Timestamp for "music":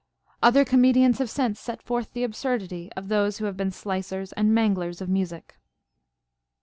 5.09-5.57